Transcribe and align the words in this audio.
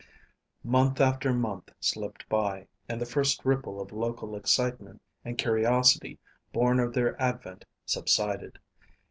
Month 0.63 0.99
after 0.99 1.31
month 1.31 1.69
slipped 1.79 2.27
by, 2.27 2.65
and 2.89 2.99
the 2.99 3.05
first 3.05 3.45
ripple 3.45 3.79
of 3.79 3.91
local 3.91 4.35
excitement 4.35 4.99
and 5.23 5.37
curiosity 5.37 6.17
born 6.51 6.79
of 6.79 6.91
their 6.95 7.15
advent 7.21 7.65
subsided. 7.85 8.57